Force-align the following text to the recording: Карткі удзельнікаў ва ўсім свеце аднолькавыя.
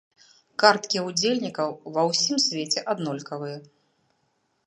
Карткі 0.61 1.01
удзельнікаў 1.09 1.69
ва 1.97 2.07
ўсім 2.09 2.37
свеце 2.47 2.79
аднолькавыя. 2.93 3.57